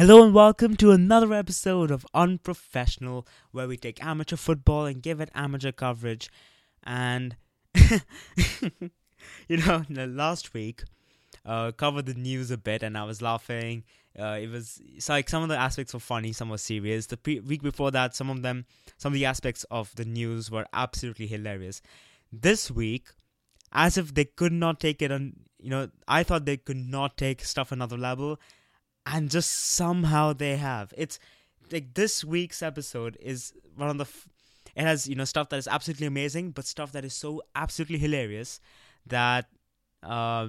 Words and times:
Hello 0.00 0.24
and 0.24 0.32
welcome 0.32 0.76
to 0.76 0.92
another 0.92 1.34
episode 1.34 1.90
of 1.90 2.06
Unprofessional, 2.14 3.26
where 3.50 3.68
we 3.68 3.76
take 3.76 4.02
amateur 4.02 4.36
football 4.36 4.86
and 4.86 5.02
give 5.02 5.20
it 5.20 5.28
amateur 5.34 5.72
coverage. 5.72 6.30
And 6.82 7.36
you 7.74 9.58
know, 9.58 9.84
last 9.90 10.54
week, 10.54 10.84
uh, 11.44 11.72
covered 11.72 12.06
the 12.06 12.14
news 12.14 12.50
a 12.50 12.56
bit, 12.56 12.82
and 12.82 12.96
I 12.96 13.04
was 13.04 13.20
laughing. 13.20 13.84
Uh, 14.18 14.38
it 14.40 14.48
was 14.48 14.80
like 15.06 15.28
some 15.28 15.42
of 15.42 15.50
the 15.50 15.58
aspects 15.58 15.92
were 15.92 16.00
funny, 16.00 16.32
some 16.32 16.48
were 16.48 16.56
serious. 16.56 17.04
The 17.04 17.18
pre- 17.18 17.40
week 17.40 17.60
before 17.60 17.90
that, 17.90 18.16
some 18.16 18.30
of 18.30 18.40
them, 18.40 18.64
some 18.96 19.12
of 19.12 19.18
the 19.18 19.26
aspects 19.26 19.64
of 19.70 19.94
the 19.96 20.06
news 20.06 20.50
were 20.50 20.64
absolutely 20.72 21.26
hilarious. 21.26 21.82
This 22.32 22.70
week, 22.70 23.08
as 23.70 23.98
if 23.98 24.14
they 24.14 24.24
could 24.24 24.54
not 24.54 24.80
take 24.80 25.02
it 25.02 25.12
on, 25.12 25.34
you 25.58 25.68
know, 25.68 25.90
I 26.08 26.22
thought 26.22 26.46
they 26.46 26.56
could 26.56 26.78
not 26.78 27.18
take 27.18 27.44
stuff 27.44 27.70
another 27.70 27.98
level 27.98 28.40
and 29.06 29.30
just 29.30 29.50
somehow 29.50 30.32
they 30.32 30.56
have. 30.56 30.92
It's 30.96 31.18
like 31.72 31.94
this 31.94 32.24
week's 32.24 32.62
episode 32.62 33.16
is 33.20 33.52
one 33.76 33.90
of 33.90 33.98
the. 33.98 34.04
F- 34.04 34.28
it 34.76 34.82
has 34.82 35.08
you 35.08 35.14
know 35.16 35.24
stuff 35.24 35.48
that 35.50 35.56
is 35.56 35.66
absolutely 35.68 36.06
amazing, 36.06 36.52
but 36.52 36.64
stuff 36.64 36.92
that 36.92 37.04
is 37.04 37.14
so 37.14 37.42
absolutely 37.54 37.98
hilarious 37.98 38.60
that 39.06 39.46
uh, 40.02 40.48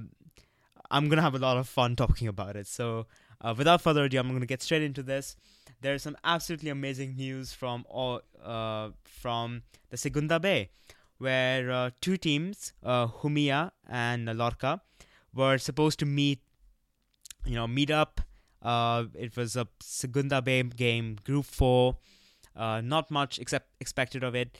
I'm 0.89 1.09
gonna 1.09 1.21
have 1.21 1.35
a 1.35 1.39
lot 1.39 1.57
of 1.57 1.67
fun 1.67 1.95
talking 1.95 2.27
about 2.27 2.55
it. 2.55 2.67
So 2.67 3.07
uh, 3.41 3.53
without 3.57 3.81
further 3.81 4.03
ado, 4.05 4.19
I'm 4.19 4.31
gonna 4.31 4.45
get 4.45 4.61
straight 4.61 4.83
into 4.83 5.03
this. 5.03 5.35
There 5.81 5.95
is 5.95 6.03
some 6.03 6.15
absolutely 6.23 6.69
amazing 6.69 7.15
news 7.15 7.53
from 7.53 7.85
all 7.89 8.21
uh, 8.43 8.89
from 9.03 9.63
the 9.89 9.97
Segunda 9.97 10.39
B, 10.39 10.69
where 11.17 11.71
uh, 11.71 11.89
two 12.01 12.17
teams, 12.17 12.73
uh, 12.83 13.07
Jumilla 13.07 13.71
and 13.89 14.25
Lorca, 14.37 14.81
were 15.33 15.57
supposed 15.57 15.99
to 15.99 16.05
meet. 16.05 16.41
You 17.43 17.55
know, 17.55 17.67
meet 17.67 17.89
up 17.89 18.21
uh, 18.61 19.05
it 19.15 19.35
was 19.35 19.55
a 19.55 19.67
Segunda 19.79 20.41
B 20.41 20.61
game, 20.63 21.17
Group 21.23 21.45
4. 21.45 21.97
Uh, 22.55 22.81
not 22.81 23.09
much 23.09 23.39
except 23.39 23.69
expected 23.79 24.23
of 24.23 24.35
it. 24.35 24.57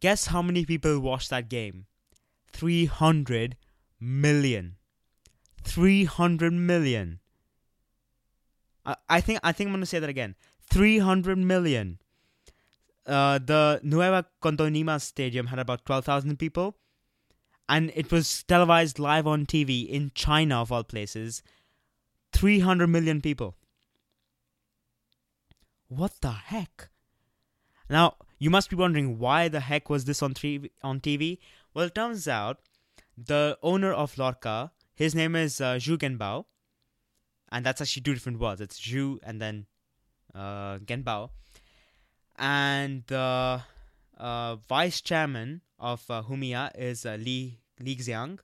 Guess 0.00 0.26
how 0.26 0.42
many 0.42 0.64
people 0.64 1.00
watched 1.00 1.30
that 1.30 1.48
game? 1.48 1.86
300 2.52 3.56
million. 4.00 4.76
300 5.64 6.52
million. 6.52 7.20
I, 8.86 8.96
I 9.08 9.20
think 9.20 9.40
I 9.42 9.52
think 9.52 9.68
I'm 9.68 9.74
gonna 9.74 9.86
say 9.86 9.98
that 9.98 10.08
again. 10.08 10.36
300 10.70 11.36
million. 11.36 11.98
Uh, 13.06 13.38
the 13.38 13.80
Nueva 13.82 14.26
Condomina 14.42 15.00
Stadium 15.00 15.48
had 15.48 15.58
about 15.58 15.84
12,000 15.84 16.38
people, 16.38 16.76
and 17.68 17.90
it 17.94 18.12
was 18.12 18.44
televised 18.44 18.98
live 18.98 19.26
on 19.26 19.46
TV 19.46 19.88
in 19.88 20.12
China, 20.14 20.60
of 20.62 20.70
all 20.70 20.84
places. 20.84 21.42
300 22.32 22.86
million 22.86 23.20
people. 23.20 23.56
What 25.88 26.12
the 26.20 26.30
heck? 26.30 26.88
Now, 27.88 28.16
you 28.38 28.50
must 28.50 28.70
be 28.70 28.76
wondering 28.76 29.18
why 29.18 29.48
the 29.48 29.60
heck 29.60 29.90
was 29.90 30.04
this 30.04 30.22
on, 30.22 30.34
three, 30.34 30.70
on 30.82 31.00
TV? 31.00 31.38
Well, 31.74 31.86
it 31.86 31.94
turns 31.94 32.28
out 32.28 32.58
the 33.16 33.58
owner 33.62 33.92
of 33.92 34.16
Lorca, 34.16 34.72
his 34.94 35.14
name 35.14 35.34
is 35.36 35.60
uh, 35.60 35.74
Zhu 35.74 35.98
Genbao, 35.98 36.44
and 37.50 37.66
that's 37.66 37.80
actually 37.80 38.02
two 38.02 38.14
different 38.14 38.38
words. 38.38 38.60
It's 38.60 38.80
Zhu 38.80 39.18
and 39.22 39.40
then 39.40 39.66
uh, 40.34 40.78
Genbao. 40.78 41.30
And 42.38 43.04
the 43.06 43.62
uh, 44.16 44.56
vice 44.68 45.00
chairman 45.00 45.62
of 45.78 46.04
uh, 46.08 46.22
Jumilla 46.22 46.70
is 46.78 47.04
uh, 47.04 47.16
Li, 47.20 47.58
Li 47.80 47.96
Xiang. 47.96 48.38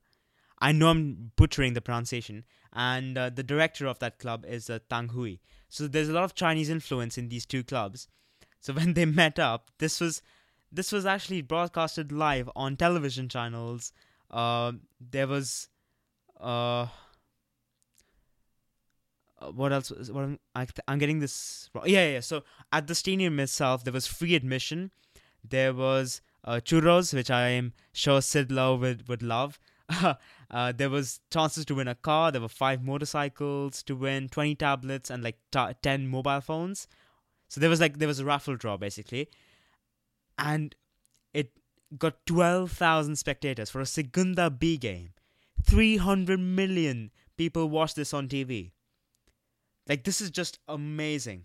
I 0.58 0.72
know 0.72 0.88
I'm 0.88 1.32
butchering 1.36 1.74
the 1.74 1.80
pronunciation, 1.80 2.44
and 2.72 3.16
uh, 3.16 3.30
the 3.30 3.42
director 3.42 3.86
of 3.86 3.98
that 3.98 4.18
club 4.18 4.44
is 4.46 4.70
uh, 4.70 4.78
Tang 4.88 5.08
Hui. 5.08 5.36
So 5.68 5.86
there's 5.86 6.08
a 6.08 6.12
lot 6.12 6.24
of 6.24 6.34
Chinese 6.34 6.70
influence 6.70 7.18
in 7.18 7.28
these 7.28 7.46
two 7.46 7.62
clubs. 7.62 8.08
So 8.60 8.72
when 8.72 8.94
they 8.94 9.04
met 9.04 9.38
up, 9.38 9.70
this 9.78 10.00
was 10.00 10.22
this 10.72 10.92
was 10.92 11.06
actually 11.06 11.42
broadcasted 11.42 12.10
live 12.12 12.50
on 12.56 12.76
television 12.76 13.28
channels. 13.28 13.92
Uh, 14.30 14.72
there 15.00 15.26
was 15.26 15.68
uh, 16.40 16.86
uh 19.40 19.52
what 19.52 19.72
else? 19.72 19.90
What 20.10 20.24
I'm, 20.24 20.38
I, 20.54 20.66
am 20.88 20.98
getting 20.98 21.20
this 21.20 21.70
wrong. 21.74 21.84
Yeah, 21.86 22.08
yeah. 22.08 22.20
So 22.20 22.44
at 22.72 22.86
the 22.86 22.94
stadium 22.94 23.38
itself, 23.40 23.84
there 23.84 23.92
was 23.92 24.06
free 24.06 24.34
admission. 24.34 24.90
There 25.48 25.72
was 25.72 26.20
uh, 26.44 26.60
churros, 26.64 27.14
which 27.14 27.30
I 27.30 27.48
am 27.50 27.72
sure 27.92 28.20
Sid 28.20 28.50
Lowe 28.50 28.76
would 28.76 29.08
would 29.08 29.22
love. 29.22 29.58
uh, 30.50 30.72
there 30.72 30.90
was 30.90 31.20
chances 31.32 31.64
to 31.66 31.74
win 31.74 31.88
a 31.88 31.94
car. 31.94 32.32
There 32.32 32.40
were 32.40 32.48
five 32.48 32.82
motorcycles 32.82 33.82
to 33.84 33.94
win, 33.94 34.28
twenty 34.28 34.54
tablets, 34.54 35.10
and 35.10 35.22
like 35.22 35.38
t- 35.52 35.74
ten 35.82 36.08
mobile 36.08 36.40
phones. 36.40 36.88
So 37.48 37.60
there 37.60 37.70
was 37.70 37.80
like 37.80 37.98
there 37.98 38.08
was 38.08 38.18
a 38.18 38.24
raffle 38.24 38.56
draw 38.56 38.76
basically, 38.76 39.28
and 40.38 40.74
it 41.32 41.52
got 41.98 42.26
twelve 42.26 42.72
thousand 42.72 43.16
spectators 43.16 43.70
for 43.70 43.80
a 43.80 43.86
Segunda 43.86 44.50
B 44.50 44.76
game. 44.76 45.10
Three 45.62 45.96
hundred 45.96 46.40
million 46.40 47.12
people 47.36 47.68
watched 47.68 47.96
this 47.96 48.12
on 48.12 48.28
TV. 48.28 48.72
Like 49.88 50.04
this 50.04 50.20
is 50.20 50.30
just 50.30 50.58
amazing. 50.66 51.44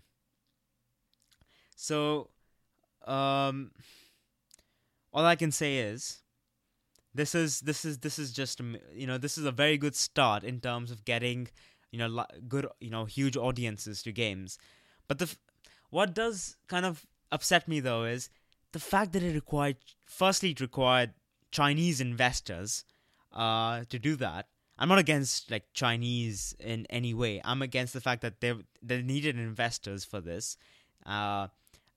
So, 1.76 2.30
um, 3.06 3.72
all 5.12 5.24
I 5.24 5.36
can 5.36 5.50
say 5.52 5.78
is 5.78 6.22
this 7.14 7.34
is 7.34 7.60
this 7.60 7.84
is 7.84 7.98
this 7.98 8.18
is 8.18 8.32
just 8.32 8.60
you 8.94 9.06
know 9.06 9.18
this 9.18 9.36
is 9.36 9.44
a 9.44 9.52
very 9.52 9.76
good 9.76 9.94
start 9.94 10.44
in 10.44 10.60
terms 10.60 10.90
of 10.90 11.04
getting 11.04 11.48
you 11.90 11.98
know 11.98 12.24
good 12.48 12.66
you 12.80 12.90
know 12.90 13.04
huge 13.04 13.36
audiences 13.36 14.02
to 14.02 14.12
games. 14.12 14.58
But 15.08 15.18
the 15.18 15.34
what 15.90 16.14
does 16.14 16.56
kind 16.68 16.86
of 16.86 17.06
upset 17.30 17.68
me 17.68 17.80
though 17.80 18.04
is 18.04 18.30
the 18.72 18.78
fact 18.78 19.12
that 19.12 19.22
it 19.22 19.34
required 19.34 19.76
firstly 20.06 20.50
it 20.50 20.60
required 20.60 21.12
chinese 21.50 22.00
investors 22.00 22.84
uh 23.32 23.84
to 23.88 23.98
do 23.98 24.16
that. 24.16 24.48
I'm 24.78 24.88
not 24.88 24.98
against 24.98 25.50
like 25.50 25.66
chinese 25.74 26.56
in 26.58 26.86
any 26.88 27.12
way. 27.12 27.40
I'm 27.44 27.60
against 27.60 27.92
the 27.92 28.00
fact 28.00 28.22
that 28.22 28.40
they 28.40 28.54
they 28.82 29.02
needed 29.02 29.38
investors 29.38 30.04
for 30.04 30.20
this 30.20 30.56
uh 31.04 31.48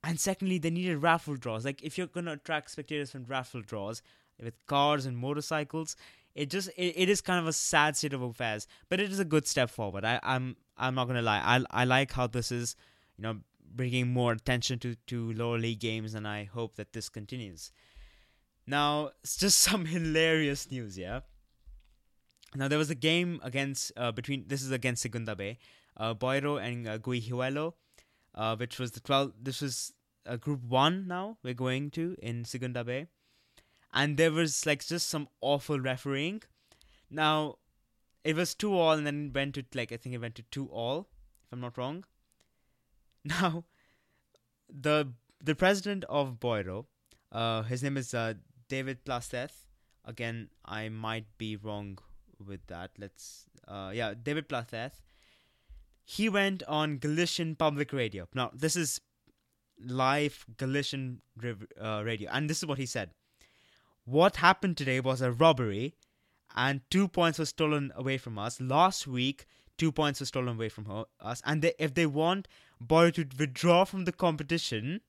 and 0.04 0.20
secondly 0.20 0.58
they 0.58 0.70
needed 0.70 0.98
raffle 0.98 1.36
draws. 1.36 1.64
Like 1.64 1.82
if 1.82 1.98
you're 1.98 2.08
going 2.08 2.28
to 2.28 2.34
attract 2.34 2.70
spectators 2.70 3.12
from 3.12 3.26
raffle 3.26 3.62
draws 3.62 4.04
with 4.42 4.54
cars 4.66 5.06
and 5.06 5.18
motorcycles. 5.18 5.96
It 6.34 6.50
just 6.50 6.70
it, 6.78 6.94
it 6.96 7.10
is 7.10 7.22
kind 7.22 7.40
of 7.40 7.48
a 7.48 7.54
sad 7.54 7.96
state 7.96 8.14
of 8.14 8.22
affairs, 8.22 8.68
but 8.90 9.00
it 9.00 9.12
is 9.12 9.20
a 9.20 9.26
good 9.26 9.48
step 9.48 9.70
forward. 9.70 10.04
I, 10.04 10.20
I'm 10.22 10.58
I'm 10.78 10.96
not 10.96 11.08
gonna 11.08 11.22
lie. 11.22 11.42
I 11.44 11.64
I 11.72 11.86
like 11.86 12.12
how 12.12 12.28
this 12.28 12.52
is, 12.52 12.76
you 13.18 13.24
know, 13.24 13.38
bringing 13.74 14.08
more 14.12 14.34
attention 14.34 14.80
to 14.80 14.96
to 15.08 15.32
lower 15.34 15.58
league 15.58 15.80
games, 15.80 16.14
and 16.14 16.28
I 16.28 16.44
hope 16.44 16.76
that 16.76 16.94
this 16.94 17.08
continues. 17.10 17.72
Now, 18.68 19.12
it's 19.24 19.38
just 19.38 19.60
some 19.70 19.86
hilarious 19.86 20.70
news, 20.70 20.98
yeah. 20.98 21.22
Now 22.56 22.68
there 22.68 22.78
was 22.78 22.90
a 22.90 22.96
game 22.96 23.40
against 23.44 23.92
uh, 23.98 24.12
between 24.12 24.46
this 24.48 24.62
is 24.62 24.72
against 24.72 25.02
Segunda 25.02 25.36
B, 25.36 25.58
uh, 25.98 26.14
Boiro 26.14 26.62
and 26.62 26.88
uh, 26.88 26.98
Guijuelo, 26.98 27.74
uh, 28.34 28.56
which 28.56 28.80
was 28.80 28.92
the 28.92 29.00
twelve. 29.00 29.34
This 29.42 29.62
was 29.62 29.94
uh, 30.26 30.36
Group 30.38 30.64
One. 30.64 31.08
Now 31.08 31.38
we're 31.44 31.54
going 31.54 31.92
to 31.92 32.16
in 32.22 32.46
Segunda 32.46 32.84
B 32.84 33.08
and 33.96 34.18
there 34.18 34.32
was 34.32 34.66
like 34.66 34.86
just 34.86 35.08
some 35.08 35.30
awful 35.40 35.80
refereeing. 35.80 36.44
Now, 37.10 37.56
it 38.26 38.36
was 38.36 38.54
two 38.54 38.78
all, 38.78 38.92
and 38.92 39.08
then 39.08 39.28
it 39.28 39.36
went 39.36 39.56
to 39.56 39.64
like 39.74 39.92
I 39.92 39.98
think 39.98 40.14
it 40.14 40.22
went 40.22 40.36
to 40.36 40.44
two 40.52 40.68
all, 40.68 41.08
if 41.46 41.54
I'm 41.54 41.62
not 41.62 41.78
wrong. 41.78 42.04
Now, 43.28 43.64
the 44.70 45.14
the 45.42 45.56
president 45.56 46.04
of 46.10 46.40
Boiro, 46.40 46.86
uh, 47.32 47.64
his 47.64 47.82
name 47.82 47.98
is 47.98 48.14
uh, 48.14 48.34
David 48.68 49.04
Placeth. 49.04 49.66
Again, 50.04 50.50
I 50.64 50.90
might 50.90 51.26
be 51.40 51.56
wrong 51.56 51.98
with 52.46 52.68
that. 52.68 52.92
Let's, 53.00 53.46
uh, 53.68 53.92
yeah, 53.96 54.14
David 54.22 54.48
Placeth. 54.48 55.02
He 56.04 56.30
went 56.30 56.62
on 56.68 57.00
Galician 57.00 57.56
Public 57.56 57.92
Radio. 57.92 58.28
Now, 58.36 58.52
this 58.54 58.76
is 58.76 59.02
live 59.84 60.46
Galician 60.58 61.22
uh, 61.82 62.04
radio, 62.06 62.30
and 62.32 62.48
this 62.48 62.60
is 62.60 62.68
what 62.68 62.78
he 62.78 62.86
said 62.86 63.10
what 64.06 64.38
happened 64.38 64.78
today 64.78 65.00
was 65.00 65.22
a 65.22 65.32
robbery, 65.32 65.96
and 66.56 66.82
two 66.90 67.08
points 67.08 67.40
were 67.40 67.46
stolen 67.46 67.92
away 67.96 68.18
from 68.18 68.40
us. 68.40 68.62
Last 68.62 69.08
week, 69.08 69.46
two 69.78 69.92
points 69.92 70.20
were 70.20 70.26
stolen 70.26 70.56
away 70.56 70.70
from 70.70 71.06
us, 71.20 71.42
and 71.46 71.62
they, 71.62 71.74
if 71.78 71.94
they 71.94 72.06
want 72.06 72.48
Boy 72.80 73.12
to 73.12 73.26
withdraw 73.40 73.86
from 73.86 74.06
the 74.06 74.12
competition, 74.12 75.02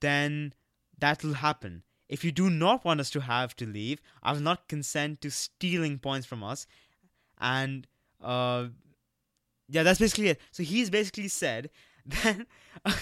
then 0.00 0.54
that 0.98 1.22
will 1.22 1.34
happen. 1.34 1.82
If 2.08 2.24
you 2.24 2.32
do 2.32 2.48
not 2.48 2.84
want 2.84 3.00
us 3.00 3.10
to 3.10 3.20
have 3.20 3.54
to 3.56 3.66
leave, 3.66 4.00
I 4.22 4.32
will 4.32 4.40
not 4.40 4.68
consent 4.68 5.20
to 5.22 5.30
stealing 5.30 5.98
points 5.98 6.26
from 6.26 6.42
us. 6.42 6.66
And 7.38 7.86
uh, 8.22 8.68
yeah, 9.68 9.82
that's 9.82 9.98
basically 9.98 10.28
it. 10.28 10.40
So 10.52 10.62
he's 10.62 10.88
basically 10.88 11.28
said 11.28 11.70
that 12.06 12.46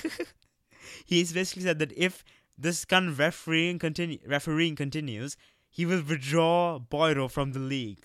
he's 1.05 1.32
basically 1.32 1.62
said 1.62 1.79
that 1.79 1.93
if 1.96 2.25
this 2.56 2.85
kind 2.85 3.09
of 3.09 3.19
refereeing, 3.19 3.79
continue, 3.79 4.19
refereeing 4.27 4.77
continues, 4.77 5.37
he 5.69 5.85
will 5.85 6.03
withdraw 6.03 6.79
Boiro 6.79 7.31
from 7.31 7.53
the 7.53 7.59
league. 7.59 8.05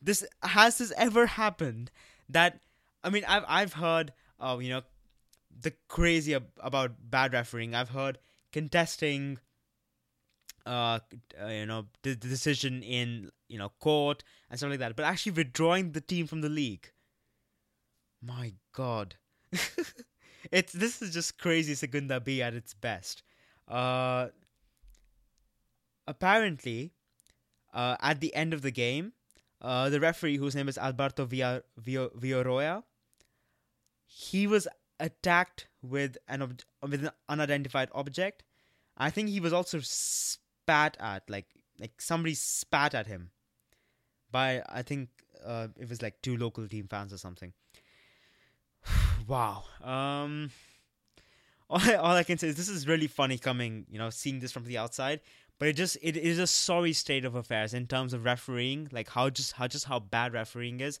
This 0.00 0.24
has 0.42 0.78
this 0.78 0.92
ever 0.96 1.26
happened 1.26 1.90
that 2.28 2.60
I 3.02 3.10
mean, 3.10 3.24
I've 3.26 3.44
I've 3.46 3.72
heard, 3.74 4.12
uh, 4.38 4.58
you 4.60 4.70
know, 4.70 4.82
the 5.58 5.72
crazy 5.88 6.34
ab- 6.34 6.50
about 6.58 6.92
bad 7.10 7.32
refereeing. 7.32 7.74
I've 7.74 7.90
heard 7.90 8.18
contesting, 8.52 9.38
uh, 10.66 11.00
uh 11.40 11.46
you 11.46 11.66
know, 11.66 11.86
the, 12.02 12.14
the 12.14 12.28
decision 12.28 12.82
in 12.82 13.30
you 13.48 13.58
know 13.58 13.70
court 13.80 14.22
and 14.50 14.58
stuff 14.58 14.70
like 14.70 14.78
that, 14.80 14.96
but 14.96 15.04
actually 15.04 15.32
withdrawing 15.32 15.92
the 15.92 16.00
team 16.00 16.26
from 16.26 16.40
the 16.40 16.48
league. 16.48 16.92
My 18.22 18.52
God, 18.72 19.16
it's 20.50 20.72
this 20.72 21.02
is 21.02 21.12
just 21.12 21.38
crazy 21.38 21.74
Segunda 21.74 22.20
B 22.20 22.42
at 22.42 22.54
its 22.54 22.74
best. 22.74 23.22
Uh, 23.68 24.28
apparently, 26.06 26.92
uh, 27.72 27.96
at 28.00 28.20
the 28.20 28.34
end 28.34 28.52
of 28.52 28.62
the 28.62 28.70
game, 28.70 29.12
uh, 29.60 29.88
the 29.90 30.00
referee, 30.00 30.36
whose 30.36 30.54
name 30.54 30.68
is 30.68 30.78
Alberto 30.78 31.24
Villa, 31.24 31.62
he 34.06 34.46
was 34.46 34.66
attacked 34.98 35.68
with 35.82 36.18
an 36.28 36.42
ob- 36.42 36.62
with 36.82 37.04
an 37.04 37.10
unidentified 37.28 37.88
object. 37.94 38.42
I 38.96 39.10
think 39.10 39.28
he 39.28 39.40
was 39.40 39.52
also 39.52 39.80
spat 39.80 40.96
at, 41.00 41.28
like 41.28 41.46
like 41.78 42.00
somebody 42.00 42.34
spat 42.34 42.94
at 42.94 43.06
him 43.06 43.30
by 44.30 44.62
I 44.68 44.82
think 44.82 45.08
uh, 45.44 45.68
it 45.78 45.88
was 45.88 46.02
like 46.02 46.20
two 46.22 46.36
local 46.36 46.68
team 46.68 46.86
fans 46.88 47.12
or 47.12 47.18
something. 47.18 47.52
Wow. 49.26 49.64
Um. 49.82 50.50
All 51.70 51.78
I, 51.80 51.94
all 51.94 52.16
I 52.16 52.24
can 52.24 52.36
say 52.36 52.48
is 52.48 52.56
this 52.56 52.68
is 52.68 52.88
really 52.88 53.06
funny 53.06 53.38
coming, 53.38 53.86
you 53.88 53.96
know, 53.96 54.10
seeing 54.10 54.40
this 54.40 54.50
from 54.50 54.64
the 54.64 54.76
outside. 54.76 55.20
But 55.60 55.68
it 55.68 55.74
just 55.74 55.98
it 56.02 56.16
is 56.16 56.40
a 56.40 56.46
sorry 56.48 56.92
state 56.92 57.24
of 57.24 57.36
affairs 57.36 57.74
in 57.74 57.86
terms 57.86 58.12
of 58.12 58.24
refereeing, 58.24 58.88
like 58.90 59.10
how 59.10 59.30
just 59.30 59.52
how 59.52 59.68
just 59.68 59.84
how 59.84 60.00
bad 60.00 60.32
refereeing 60.32 60.80
is. 60.80 60.98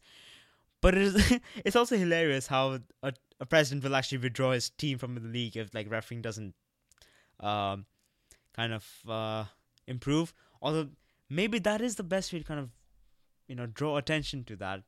But 0.80 0.94
it 0.94 1.02
is 1.02 1.40
it's 1.64 1.74
also 1.74 1.96
hilarious 1.96 2.46
how 2.46 2.78
a, 3.02 3.12
a 3.40 3.46
president 3.46 3.82
will 3.82 3.96
actually 3.96 4.18
withdraw 4.18 4.52
his 4.52 4.70
team 4.70 4.98
from 4.98 5.14
the 5.14 5.20
league 5.22 5.56
if 5.56 5.74
like 5.74 5.90
refereeing 5.90 6.22
doesn't 6.22 6.54
um 7.40 7.86
kind 8.54 8.72
of 8.72 8.86
uh 9.08 9.44
improve. 9.88 10.32
Although 10.62 10.90
maybe 11.28 11.58
that 11.58 11.80
is 11.80 11.96
the 11.96 12.02
best 12.04 12.32
way 12.32 12.38
to 12.38 12.44
kind 12.44 12.60
of 12.60 12.70
you 13.48 13.56
know 13.56 13.66
draw 13.66 13.96
attention 13.96 14.44
to 14.44 14.56
that. 14.56 14.82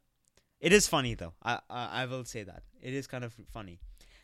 It 0.62 0.72
is 0.72 0.86
funny 0.86 1.14
though. 1.14 1.34
I 1.42 1.58
I, 1.68 2.02
I 2.02 2.06
will 2.06 2.24
say 2.24 2.44
that 2.44 2.62
it 2.80 2.94
is 2.94 3.06
kind 3.06 3.24
of 3.24 3.34
funny. 3.52 3.80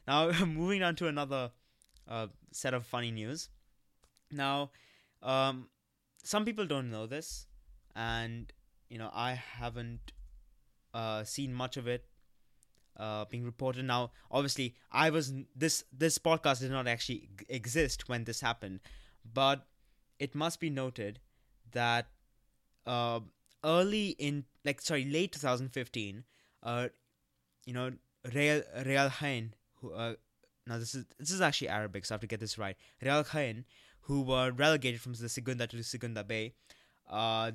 Now 0.07 0.31
moving 0.47 0.83
on 0.83 0.97
to 0.97 1.09
another 1.09 1.51
uh, 2.09 2.29
set 2.53 2.73
of 2.75 2.87
funny 2.87 3.11
news. 3.11 3.51
Now, 4.31 4.71
um, 5.23 5.69
some 6.23 6.45
people 6.45 6.67
don't 6.67 6.91
know 6.91 7.07
this, 7.07 7.49
and 7.97 8.53
you 8.89 8.99
know 8.99 9.11
I 9.13 9.33
haven't 9.33 10.13
uh, 10.95 11.25
seen 11.25 11.53
much 11.53 11.77
of 11.77 11.89
it 11.89 12.07
uh, 12.97 13.25
being 13.25 13.45
reported. 13.45 13.85
Now, 13.85 14.13
obviously, 14.31 14.77
I 14.93 15.11
was 15.11 15.33
this 15.57 15.85
this 15.93 16.19
podcast 16.19 16.61
did 16.61 16.71
not 16.71 16.87
actually 16.87 17.29
exist 17.49 18.09
when 18.09 18.25
this 18.25 18.41
happened, 18.41 18.81
but 19.35 19.67
it 20.21 20.37
must 20.37 20.61
be 20.61 20.71
noted 20.71 21.19
that 21.73 22.07
uh, 22.87 23.21
early 23.65 24.11
in 24.11 24.45
like 24.69 24.81
sorry 24.81 25.05
late 25.05 25.33
2015 25.33 26.25
uh 26.63 26.89
you 27.65 27.73
know 27.73 27.91
Real 28.35 28.63
Real 28.85 29.09
Jaén, 29.09 29.51
who 29.81 29.93
uh 29.93 30.15
now 30.67 30.79
this 30.79 30.95
is 30.95 31.05
this 31.19 31.31
is 31.31 31.41
actually 31.41 31.69
Arabic 31.69 32.05
so 32.05 32.13
I 32.13 32.17
have 32.17 32.21
to 32.21 32.27
get 32.27 32.41
this 32.41 32.59
right. 32.59 32.77
Real 33.03 33.25
Jaén, 33.25 33.65
who 34.03 34.23
were 34.23 34.51
relegated 34.51 35.01
from 35.01 35.15
the 35.15 35.29
Segunda 35.29 35.67
to 35.67 35.77
the 35.77 35.83
Segunda 35.83 36.25
B 36.25 36.53
uh 37.09 37.53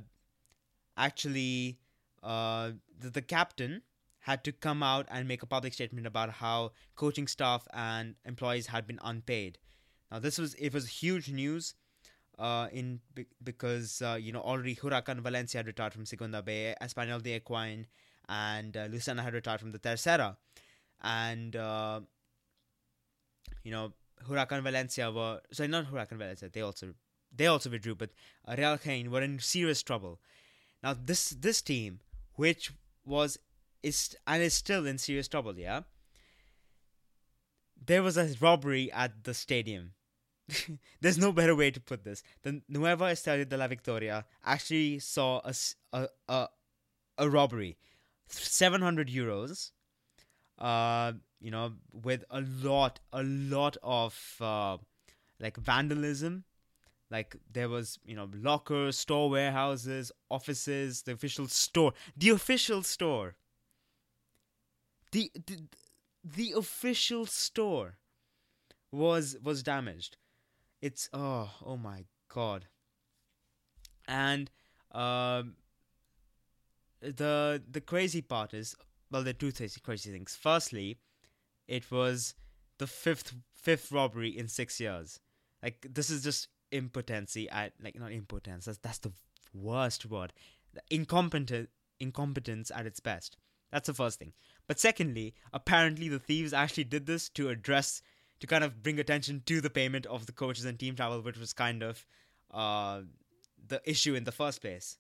actually 0.98 1.80
uh 2.24 2.72
the, 3.00 3.10
the 3.10 3.22
captain 3.22 3.82
had 4.30 4.44
to 4.46 4.52
come 4.54 4.82
out 4.82 5.06
and 5.12 5.28
make 5.28 5.44
a 5.44 5.46
public 5.54 5.74
statement 5.74 6.08
about 6.08 6.30
how 6.42 6.72
coaching 6.96 7.28
staff 7.28 7.68
and 7.74 8.16
employees 8.26 8.68
had 8.68 8.88
been 8.88 9.00
unpaid. 9.04 9.58
Now 10.10 10.20
this 10.20 10.38
was 10.38 10.54
it 10.56 10.74
was 10.74 10.88
huge 11.02 11.30
news 11.30 11.76
uh, 12.40 12.68
in 12.72 13.00
because 13.44 14.02
uh, 14.02 14.18
you 14.20 14.32
know 14.32 14.42
already 14.42 14.76
Huracan 14.76 15.20
Valencia 15.20 15.60
had 15.60 15.68
retired 15.68 15.94
from 15.94 16.06
Segunda 16.06 16.42
B, 16.42 16.74
Espanyol 16.82 17.22
de 17.22 17.36
Equine 17.36 17.86
and 18.30 18.76
uh, 18.78 18.88
Lucena 18.88 19.24
had 19.24 19.34
retired 19.34 19.60
from 19.60 19.72
the 19.72 19.80
Tercera, 19.80 20.38
and 21.02 21.56
uh, 21.56 22.00
you 23.64 23.72
know 23.72 23.94
Huracan 24.28 24.64
Valencia 24.64 25.12
were 25.12 25.42
sorry 25.52 25.70
not 25.70 25.92
Huracan 25.92 26.18
Valencia 26.18 26.50
they 26.50 26.62
also 26.62 26.94
they 27.36 27.48
also 27.48 27.70
withdrew, 27.70 27.96
but 27.96 28.12
Real 28.48 28.78
Jaén 28.78 29.08
were 29.10 29.22
in 29.22 29.40
serious 29.40 29.82
trouble. 29.82 30.20
Now 30.82 30.94
this 30.94 31.32
this 31.32 31.62
team, 31.62 32.00
which 32.36 32.72
was 33.06 33.38
is 33.82 34.16
and 34.28 34.42
is 34.42 34.54
still 34.54 34.86
in 34.86 34.98
serious 34.98 35.28
trouble, 35.28 35.58
yeah. 35.58 35.82
There 37.86 38.02
was 38.02 38.16
a 38.16 38.30
robbery 38.40 38.92
at 38.94 39.26
the 39.26 39.34
stadium 39.34 39.92
there's 41.02 41.18
no 41.18 41.32
better 41.32 41.56
way 41.56 41.72
to 41.72 41.80
put 41.80 42.04
this. 42.04 42.24
The 42.44 42.62
Nueva 42.68 43.06
Estadio 43.06 43.48
de 43.48 43.58
la 43.58 43.68
Victoria 43.68 44.26
actually 44.44 45.00
saw 45.00 45.42
a, 45.44 45.54
a, 45.94 46.08
a, 46.28 46.48
a 47.18 47.30
robbery. 47.30 47.78
700 48.28 49.10
euros, 49.10 49.72
uh, 50.58 51.14
you 51.40 51.52
know, 51.52 51.74
with 51.92 52.24
a 52.30 52.42
lot, 52.42 53.00
a 53.12 53.24
lot 53.24 53.78
of, 53.84 54.36
uh, 54.42 54.78
like 55.40 55.58
vandalism. 55.58 56.44
Like 57.12 57.36
there 57.52 57.70
was, 57.70 58.00
you 58.04 58.16
know, 58.16 58.28
lockers, 58.34 58.98
store 58.98 59.30
warehouses, 59.30 60.12
offices, 60.32 61.04
the 61.04 61.12
official 61.12 61.48
store, 61.48 61.94
the 62.18 62.30
official 62.30 62.82
store. 62.82 63.36
The, 65.12 65.32
the, 65.46 65.60
the 66.24 66.54
official 66.58 67.28
store 67.28 67.98
was 68.92 69.38
was 69.44 69.62
damaged 69.62 70.18
it's 70.84 71.10
oh 71.14 71.50
oh 71.66 71.78
my 71.78 72.04
god. 72.28 72.66
And 74.06 74.52
um, 74.92 75.56
the 77.02 77.64
the 77.72 77.80
crazy 77.80 78.22
part 78.22 78.54
is 78.54 78.76
well, 79.10 79.24
there 79.24 79.32
are 79.32 79.34
two 79.34 79.54
crazy 79.82 80.12
things. 80.12 80.38
Firstly, 80.40 80.98
it 81.68 81.90
was 81.90 82.36
the 82.80 82.88
fifth 82.88 83.34
fifth 83.54 83.94
robbery 83.94 84.38
in 84.38 84.50
six 84.50 84.80
years. 84.82 85.22
Like 85.64 85.88
this 85.90 86.10
is 86.10 86.22
just 86.22 86.50
impotency 86.72 87.50
at 87.50 87.72
like 87.82 87.98
not 87.98 88.12
impotence. 88.12 88.66
That's 88.66 88.80
that's 88.80 88.98
the 88.98 89.14
worst 89.54 90.06
word. 90.06 90.34
Incompetent 90.90 91.70
incompetence 92.02 92.72
at 92.76 92.86
its 92.86 93.00
best. 93.00 93.38
That's 93.72 93.88
the 93.88 93.94
first 93.94 94.20
thing. 94.20 94.34
But 94.68 94.80
secondly, 94.80 95.34
apparently 95.54 96.10
the 96.10 96.20
thieves 96.20 96.52
actually 96.52 96.84
did 96.84 97.06
this 97.06 97.30
to 97.30 97.50
address 97.50 98.02
to 98.44 98.48
kind 98.48 98.66
of 98.66 98.84
bring 98.84 99.00
attention 99.00 99.42
to 99.46 99.62
the 99.62 99.70
payment 99.70 100.06
of 100.08 100.26
the 100.26 100.34
coaches 100.34 100.66
and 100.66 100.78
team 100.78 100.98
travel, 100.98 101.22
which 101.22 101.38
was 101.38 101.54
kind 101.54 101.82
of 101.82 102.06
uh, 102.52 103.00
the 103.70 103.82
issue 103.90 104.16
in 104.16 104.26
the 104.26 104.34
first 104.34 104.60
place. 104.60 104.98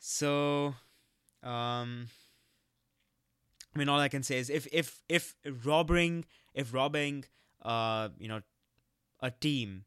So, 0.00 0.74
um, 1.44 2.08
I 3.72 3.78
mean, 3.78 3.88
all 3.88 4.00
I 4.00 4.08
can 4.08 4.24
say 4.24 4.38
is 4.38 4.50
if 4.50 4.66
if 4.72 5.00
if 5.08 5.36
robbing 5.64 6.24
if 6.54 6.74
robbing 6.74 7.24
uh 7.62 8.08
you 8.18 8.26
know 8.26 8.42
a 9.20 9.30
team 9.30 9.84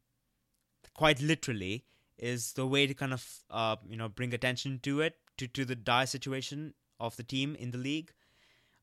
quite 0.93 1.21
literally 1.21 1.83
is 2.17 2.53
the 2.53 2.65
way 2.65 2.87
to 2.87 2.93
kind 2.93 3.11
of 3.11 3.43
uh 3.51 3.75
you 3.89 3.97
know 3.97 4.07
bring 4.07 4.33
attention 4.33 4.79
to 4.83 5.01
it 5.01 5.17
to 5.35 5.49
to 5.49 5.65
the 5.65 5.75
dire 5.75 6.05
situation 6.05 6.75
of 6.97 7.17
the 7.17 7.23
team 7.23 7.55
in 7.55 7.71
the 7.71 7.77
league. 7.77 8.13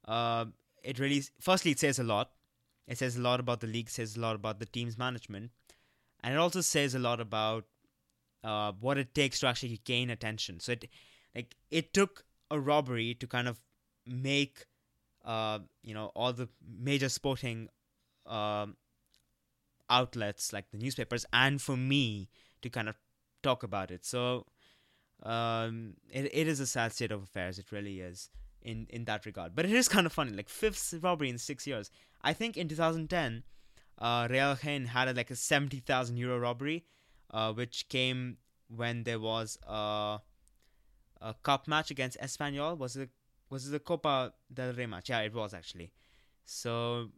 Uh, 0.06 0.44
it 0.82 0.98
really 0.98 1.22
firstly 1.40 1.70
it 1.70 1.80
says 1.80 1.98
a 1.98 2.04
lot 2.04 2.30
it 2.86 2.98
says 2.98 3.16
a 3.16 3.20
lot 3.22 3.40
about 3.40 3.60
the 3.60 3.66
league, 3.66 3.90
says 3.90 4.16
a 4.16 4.20
lot 4.20 4.36
about 4.36 4.58
the 4.58 4.66
team's 4.66 4.98
management, 4.98 5.50
and 6.22 6.34
it 6.34 6.38
also 6.38 6.60
says 6.60 6.94
a 6.94 6.98
lot 6.98 7.20
about 7.20 7.64
uh, 8.42 8.72
what 8.80 8.98
it 8.98 9.14
takes 9.14 9.40
to 9.40 9.46
actually 9.46 9.80
gain 9.84 10.10
attention. 10.10 10.60
So 10.60 10.72
it 10.72 10.88
like 11.34 11.56
it 11.70 11.94
took 11.94 12.24
a 12.50 12.60
robbery 12.60 13.14
to 13.14 13.26
kind 13.26 13.48
of 13.48 13.60
make 14.06 14.66
uh, 15.24 15.60
you 15.82 15.94
know 15.94 16.12
all 16.14 16.32
the 16.32 16.48
major 16.78 17.08
sporting 17.08 17.68
uh, 18.26 18.66
outlets 19.88 20.52
like 20.52 20.70
the 20.70 20.78
newspapers 20.78 21.24
and 21.32 21.60
for 21.60 21.76
me 21.76 22.28
to 22.62 22.70
kind 22.70 22.88
of 22.88 22.96
talk 23.42 23.62
about 23.62 23.90
it. 23.90 24.04
So 24.04 24.46
um, 25.22 25.94
it 26.10 26.30
it 26.32 26.48
is 26.48 26.60
a 26.60 26.66
sad 26.66 26.92
state 26.92 27.12
of 27.12 27.22
affairs. 27.22 27.58
It 27.58 27.72
really 27.72 28.00
is 28.00 28.28
in 28.64 28.86
in 28.90 29.04
that 29.04 29.26
regard. 29.26 29.54
But 29.54 29.66
it 29.66 29.72
is 29.72 29.88
kind 29.88 30.06
of 30.06 30.12
funny, 30.12 30.32
like 30.32 30.48
fifth 30.48 30.94
robbery 31.02 31.30
in 31.30 31.38
six 31.38 31.66
years. 31.66 31.90
I 32.22 32.32
think 32.32 32.56
in 32.56 32.68
2010, 32.68 33.42
uh, 33.98 34.26
Real 34.30 34.56
Jaén 34.56 34.86
had 34.86 35.08
a, 35.08 35.12
like 35.12 35.30
a 35.30 35.36
70,000 35.36 36.16
euro 36.16 36.38
robbery, 36.38 36.84
uh, 37.30 37.52
which 37.52 37.88
came 37.88 38.38
when 38.68 39.04
there 39.04 39.20
was 39.20 39.58
a, 39.66 40.20
a 41.20 41.34
cup 41.42 41.68
match 41.68 41.90
against 41.90 42.18
Espanyol. 42.20 42.78
Was 42.78 42.96
it 42.96 43.10
was 43.50 43.68
it 43.68 43.70
the 43.70 43.78
Copa 43.78 44.32
del 44.52 44.72
Rey 44.72 44.86
match? 44.86 45.10
Yeah, 45.10 45.20
it 45.20 45.34
was 45.34 45.54
actually. 45.54 45.92
So, 46.44 47.10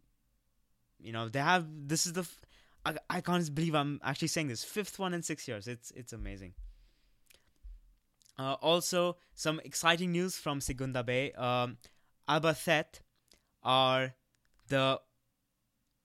you 0.99 1.11
know, 1.11 1.29
they 1.29 1.39
have 1.39 1.65
this 1.87 2.05
is 2.05 2.13
the. 2.13 2.21
F- 2.21 2.41
I, 2.85 2.95
I 3.09 3.21
can't 3.21 3.53
believe 3.53 3.75
I'm 3.75 3.99
actually 4.03 4.29
saying 4.29 4.47
this 4.47 4.63
fifth 4.63 4.99
one 4.99 5.13
in 5.13 5.23
six 5.23 5.47
years. 5.47 5.67
It's 5.67 5.91
it's 5.91 6.13
amazing. 6.13 6.53
Uh, 8.39 8.55
also, 8.61 9.17
some 9.33 9.59
exciting 9.65 10.11
news 10.11 10.37
from 10.37 10.61
Segunda 10.61 11.03
B. 11.03 11.31
Um, 11.31 11.77
Albacete 12.29 13.01
are 13.63 14.13
the 14.67 14.99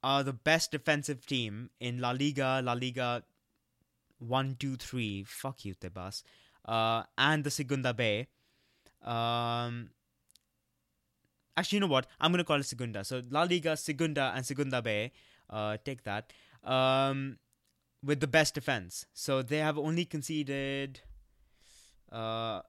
are 0.03 0.23
the 0.25 0.33
best 0.33 0.73
defensive 0.73 1.27
team 1.27 1.71
in 1.79 2.01
La 2.01 2.11
Liga, 2.11 2.61
La 2.65 2.73
Liga 2.73 3.23
one, 4.19 4.57
two, 4.59 4.77
three. 4.77 5.25
Fuck 5.25 5.65
you, 5.65 5.75
Tebas. 5.75 6.23
Uh, 6.65 7.03
and 7.19 7.45
the 7.45 7.51
Segunda 7.51 7.93
B. 7.93 8.27
Um, 9.03 9.91
actually, 11.57 11.77
you 11.77 11.81
know 11.81 11.87
what? 11.89 12.07
I'm 12.21 12.31
gonna 12.31 12.45
call 12.45 12.61
it 12.61 12.67
Segunda. 12.67 13.05
So 13.05 13.23
La 13.31 13.43
Liga, 13.43 13.77
Segunda, 13.77 14.33
and 14.35 14.47
Segunda 14.47 14.81
B. 14.81 15.11
Uh, 15.51 15.77
take 15.85 16.05
that. 16.05 16.33
Um, 16.65 17.39
with 18.03 18.21
the 18.21 18.27
best 18.27 18.55
defense. 18.55 19.07
So 19.13 19.43
they 19.43 19.59
have 19.59 19.79
only 19.79 20.05
conceded. 20.05 21.01
Uh, 22.13 22.61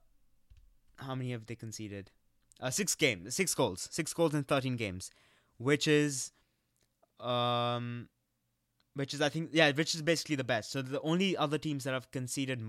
how 0.96 1.14
many 1.14 1.32
have 1.32 1.44
they 1.44 1.54
conceded? 1.54 2.10
Uh, 2.60 2.70
six 2.70 2.94
games, 2.94 3.34
six 3.34 3.54
goals, 3.54 3.88
six 3.90 4.14
goals 4.14 4.32
in 4.32 4.44
thirteen 4.44 4.76
games, 4.76 5.10
which 5.58 5.86
is, 5.86 6.32
um, 7.20 8.08
which 8.94 9.12
is 9.12 9.20
I 9.20 9.28
think 9.28 9.50
yeah, 9.52 9.70
which 9.72 9.94
is 9.94 10.02
basically 10.02 10.36
the 10.36 10.44
best. 10.44 10.72
So 10.72 10.80
the 10.80 11.00
only 11.02 11.36
other 11.36 11.58
teams 11.58 11.84
that 11.84 11.92
have 11.92 12.10
conceded 12.10 12.62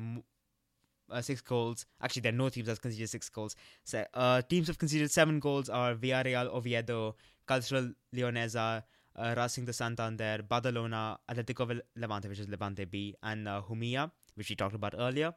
uh, 1.10 1.22
six 1.22 1.40
goals, 1.42 1.86
actually 2.02 2.24
there 2.24 2.34
are 2.34 2.36
no 2.36 2.50
teams 2.50 2.66
that 2.66 2.74
have 2.74 2.82
conceded 2.82 3.10
six 3.10 3.30
goals. 3.30 3.56
So 3.84 4.04
uh, 4.14 4.42
teams 4.42 4.68
have 4.68 4.80
conceded 4.80 5.12
seven 5.12 5.40
goals 5.40 5.70
are 5.70 5.94
Villarreal, 5.94 6.54
Oviedo, 6.54 7.16
Cultural 7.46 7.92
Leonesa, 8.14 8.84
uh, 9.16 9.36
Racing 9.38 9.66
de 9.66 9.72
Santander, 9.74 10.40
Badalona, 10.50 11.18
Atletico 11.30 11.80
Levante, 11.96 12.28
which 12.28 12.40
is 12.40 12.50
Levante 12.50 12.86
B, 12.86 13.16
and 13.22 13.48
uh, 13.48 13.62
Jumilla, 13.70 14.12
which 14.34 14.50
we 14.50 14.56
talked 14.56 14.76
about 14.76 14.96
earlier. 14.98 15.34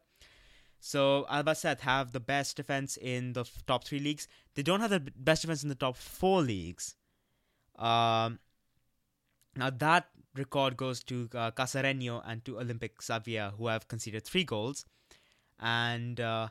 So 0.80 1.26
Albacete 1.30 1.80
have 1.80 2.12
the 2.12 2.20
best 2.20 2.56
defense 2.56 2.97
in 2.97 3.32
the 3.32 3.40
f- 3.40 3.62
top 3.66 3.85
three 3.85 3.99
leagues. 3.99 4.28
They 4.54 4.62
don't 4.62 4.80
have 4.80 4.90
the 4.90 5.00
best 5.16 5.42
defense 5.42 5.62
in 5.62 5.68
the 5.68 5.75
top 5.75 5.97
four 5.97 6.40
leagues. 6.40 6.94
Um, 7.76 8.38
now 9.56 9.70
that 9.70 10.08
record 10.35 10.76
goes 10.76 11.02
to 11.04 11.28
uh, 11.35 11.50
Casareño 11.50 12.23
and 12.26 12.44
to 12.44 12.61
Olympic 12.61 13.02
Xavier, 13.02 13.52
who 13.56 13.66
have 13.66 13.88
conceded 13.88 14.25
three 14.25 14.44
goals, 14.44 14.85
and 15.58 16.20
uh, 16.20 16.49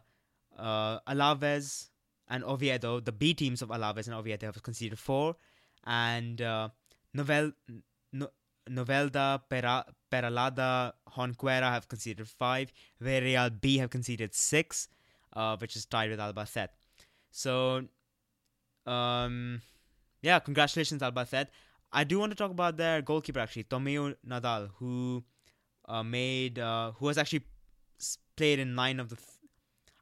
uh, 0.57 1.00
Alaves 1.07 1.89
and 2.27 2.43
Oviedo, 2.43 3.00
the 3.00 3.12
B 3.13 3.34
teams 3.34 3.62
of 3.62 3.69
Alaves 3.69 4.07
and 4.07 4.15
Oviedo, 4.15 4.48
have 4.48 4.62
conceded 4.62 5.00
four, 5.00 5.38
and 5.86 6.41
uh, 6.41 6.69
Novel, 7.13 7.53
no, 8.12 8.29
Novelda, 8.69 9.41
Pera, 9.50 9.86
Peralada, 10.11 10.93
Jonquera 11.15 11.71
have 11.71 11.87
conceded 11.87 12.27
five. 12.27 12.71
Villarreal 13.03 13.61
B 13.61 13.77
have 13.77 13.89
conceded 13.89 14.33
six, 14.33 14.87
uh, 15.33 15.57
which 15.57 15.75
is 15.75 15.85
tied 15.85 16.09
with 16.09 16.19
Albacete. 16.19 16.69
So, 17.31 17.83
um, 18.85 19.61
yeah, 20.21 20.39
congratulations, 20.39 21.01
Albacete. 21.01 21.47
I 21.91 22.03
do 22.03 22.19
want 22.19 22.31
to 22.31 22.35
talk 22.35 22.51
about 22.51 22.77
their 22.77 23.01
goalkeeper 23.01 23.39
actually, 23.39 23.63
Tomeu 23.65 24.15
Nadal, 24.27 24.69
who 24.77 25.23
uh, 25.87 26.03
made, 26.03 26.59
uh, 26.59 26.91
who 26.91 27.07
has 27.07 27.17
actually 27.17 27.43
played 28.35 28.59
in 28.59 28.75
nine 28.75 28.99
of 28.99 29.09
the, 29.09 29.15
th- 29.15 29.27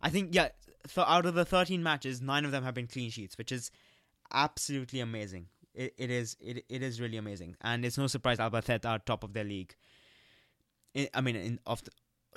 I 0.01 0.09
think 0.09 0.33
yeah, 0.33 0.49
th- 0.93 1.05
out 1.07 1.25
of 1.25 1.35
the 1.35 1.45
thirteen 1.45 1.83
matches, 1.83 2.21
nine 2.21 2.43
of 2.43 2.51
them 2.51 2.63
have 2.63 2.73
been 2.73 2.87
clean 2.87 3.09
sheets, 3.09 3.37
which 3.37 3.51
is 3.51 3.71
absolutely 4.33 4.99
amazing. 4.99 5.47
It, 5.75 5.93
it 5.97 6.09
is 6.09 6.37
it, 6.39 6.63
it 6.69 6.81
is 6.81 7.01
really 7.01 7.17
amazing, 7.17 7.55
and 7.61 7.85
it's 7.85 7.97
no 7.97 8.07
surprise 8.07 8.37
Albacete 8.37 8.85
are 8.85 8.99
top 8.99 9.23
of 9.23 9.33
their 9.33 9.43
league. 9.43 9.75
I, 10.95 11.09
I 11.13 11.21
mean, 11.21 11.35
in 11.35 11.59
of 11.65 11.83
the 11.83 11.91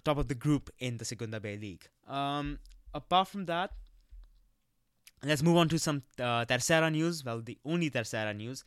top 0.05 0.19
of 0.19 0.29
the 0.29 0.35
group 0.35 0.71
in 0.79 0.97
the 0.97 1.05
Segunda 1.05 1.41
B 1.41 1.57
League. 1.57 1.87
Um, 2.09 2.59
apart 2.93 3.29
from 3.29 3.47
that, 3.47 3.71
let's 5.25 5.43
move 5.43 5.57
on 5.57 5.69
to 5.69 5.79
some 5.79 6.03
uh, 6.19 6.45
Tercera 6.45 6.91
news. 6.91 7.25
Well, 7.25 7.41
the 7.41 7.59
only 7.65 7.91
Tercera 7.91 8.37
news. 8.37 8.65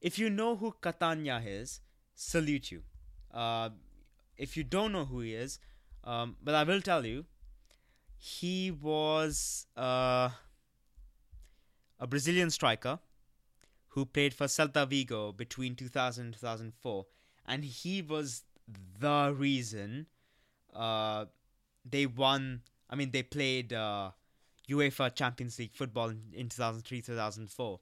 If 0.00 0.18
you 0.18 0.30
know 0.30 0.56
who 0.56 0.74
Catanha 0.80 1.42
is, 1.46 1.80
salute 2.14 2.70
you. 2.70 2.82
Uh, 3.32 3.70
if 4.36 4.56
you 4.56 4.64
don't 4.64 4.92
know 4.92 5.04
who 5.04 5.20
he 5.20 5.34
is, 5.34 5.58
um, 6.04 6.36
but 6.42 6.54
I 6.54 6.62
will 6.64 6.80
tell 6.80 7.04
you, 7.04 7.24
he 8.18 8.70
was 8.70 9.66
uh, 9.76 10.30
a 11.98 12.06
Brazilian 12.06 12.50
striker 12.50 12.98
who 13.96 14.04
played 14.04 14.34
for 14.34 14.44
Celta 14.46 14.86
Vigo 14.86 15.32
between 15.32 15.74
2000 15.74 16.26
and 16.26 16.34
2004, 16.34 17.06
and 17.46 17.64
he 17.64 18.02
was 18.02 18.42
the 19.00 19.34
reason 19.34 20.06
uh, 20.74 21.24
they 21.82 22.04
won. 22.04 22.60
I 22.90 22.94
mean, 22.94 23.10
they 23.10 23.22
played 23.22 23.72
uh, 23.72 24.10
UEFA 24.68 25.14
Champions 25.14 25.58
League 25.58 25.72
football 25.72 26.10
in 26.10 26.50
2003 26.50 27.00
2004. 27.00 27.80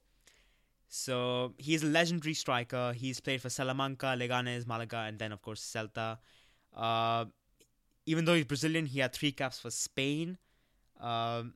So 0.87 1.55
he's 1.59 1.83
a 1.83 1.87
legendary 1.87 2.35
striker. 2.35 2.93
He's 2.93 3.19
played 3.19 3.43
for 3.43 3.51
Salamanca, 3.51 4.15
Leganes, 4.17 4.69
Malaga, 4.69 4.99
and 5.09 5.19
then 5.19 5.33
of 5.33 5.43
course 5.43 5.61
Celta. 5.63 6.19
Uh, 6.77 7.25
even 8.07 8.25
though 8.25 8.35
he's 8.35 8.45
Brazilian, 8.45 8.87
he 8.87 9.01
had 9.01 9.13
three 9.13 9.33
caps 9.33 9.59
for 9.59 9.71
Spain. 9.71 10.39
Um, 11.01 11.55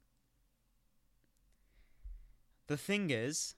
the 2.66 2.76
thing 2.76 3.10
is, 3.10 3.54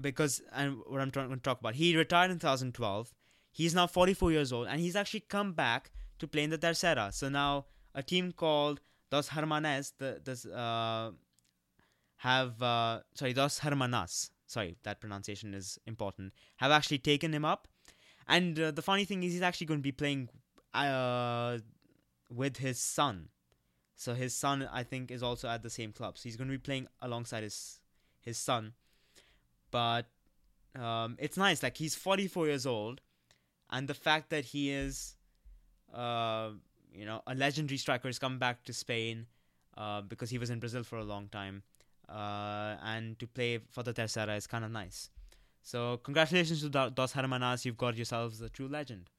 because 0.00 0.42
and 0.52 0.78
what 0.86 1.00
I'm 1.00 1.10
trying 1.10 1.30
to 1.30 1.36
talk 1.36 1.60
about, 1.60 1.74
he 1.74 1.96
retired 1.96 2.30
in 2.30 2.38
2012. 2.38 3.12
He's 3.50 3.74
now 3.74 3.86
44 3.86 4.32
years 4.32 4.52
old, 4.52 4.66
and 4.66 4.80
he's 4.80 4.96
actually 4.96 5.20
come 5.20 5.52
back 5.52 5.90
to 6.18 6.26
play 6.26 6.42
in 6.42 6.50
the 6.50 6.58
Tercera. 6.58 7.12
So 7.12 7.28
now 7.28 7.66
a 7.94 8.02
team 8.02 8.32
called 8.32 8.80
Dos 9.10 9.28
Hermanas, 9.28 9.92
the 9.98 10.20
this 10.24 10.44
uh, 10.46 11.12
have 12.16 12.60
uh, 12.62 13.00
sorry 13.14 13.32
Dos 13.32 13.60
Hermanas. 13.60 14.30
Sorry, 14.46 14.76
that 14.82 15.00
pronunciation 15.00 15.54
is 15.54 15.78
important. 15.86 16.32
Have 16.56 16.70
actually 16.70 16.98
taken 16.98 17.32
him 17.32 17.44
up, 17.44 17.68
and 18.28 18.58
uh, 18.58 18.70
the 18.70 18.82
funny 18.82 19.04
thing 19.04 19.22
is 19.22 19.32
he's 19.32 19.42
actually 19.42 19.66
going 19.66 19.80
to 19.80 19.84
be 19.84 19.92
playing 19.92 20.28
uh, 20.74 21.58
with 22.30 22.58
his 22.58 22.78
son. 22.78 23.28
So 23.96 24.14
his 24.14 24.34
son, 24.34 24.68
I 24.72 24.82
think, 24.82 25.10
is 25.10 25.22
also 25.22 25.48
at 25.48 25.62
the 25.62 25.70
same 25.70 25.92
club. 25.92 26.18
So 26.18 26.24
he's 26.24 26.36
going 26.36 26.48
to 26.48 26.52
be 26.52 26.58
playing 26.58 26.88
alongside 27.00 27.44
his 27.44 27.80
his 28.20 28.38
son 28.38 28.72
but 29.74 30.06
um, 30.80 31.16
it's 31.18 31.36
nice. 31.36 31.60
Like 31.64 31.76
he's 31.76 31.96
44 31.96 32.46
years 32.46 32.64
old, 32.64 33.00
and 33.70 33.88
the 33.88 33.94
fact 33.94 34.30
that 34.30 34.44
he 34.44 34.70
is, 34.70 35.16
uh, 35.92 36.50
you 36.94 37.04
know, 37.04 37.22
a 37.26 37.34
legendary 37.34 37.76
striker 37.76 38.06
has 38.06 38.20
come 38.20 38.38
back 38.38 38.62
to 38.66 38.72
Spain 38.72 39.26
uh, 39.76 40.00
because 40.02 40.30
he 40.30 40.38
was 40.38 40.48
in 40.48 40.60
Brazil 40.60 40.84
for 40.84 40.98
a 40.98 41.02
long 41.02 41.26
time, 41.26 41.64
uh, 42.08 42.76
and 42.84 43.18
to 43.18 43.26
play 43.26 43.58
for 43.68 43.82
the 43.82 43.92
Tercera 43.92 44.36
is 44.36 44.46
kind 44.46 44.64
of 44.64 44.70
nice. 44.70 45.10
So 45.62 45.96
congratulations 45.96 46.62
to 46.62 46.68
Dos 46.68 47.12
Hermanas, 47.12 47.64
you've 47.64 47.76
got 47.76 47.96
yourselves 47.96 48.40
a 48.40 48.48
true 48.48 48.68
legend. 48.68 49.10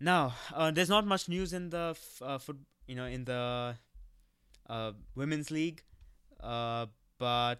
Now, 0.00 0.34
uh, 0.52 0.72
there's 0.72 0.88
not 0.88 1.06
much 1.06 1.28
news 1.28 1.52
in 1.52 1.70
the 1.70 1.90
f- 1.90 2.22
uh, 2.24 2.38
foot, 2.38 2.58
you 2.88 2.96
know, 2.96 3.04
in 3.04 3.26
the 3.26 3.76
uh, 4.68 4.92
women's 5.14 5.52
league, 5.52 5.84
but 6.40 7.58